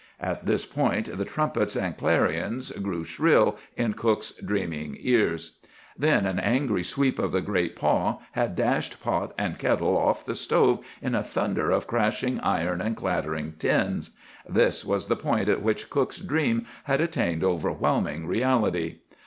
[0.19, 5.59] At this point the trumpets and clarions grew shrill in cook's dreaming ears.
[5.95, 10.33] "Then an angry sweep of the great paw had dashed pot and kettle off the
[10.33, 14.09] stove in a thunder of crashing iron and clattering tins.
[14.49, 19.01] This was the point at which cook's dream had attained overwhelming reality.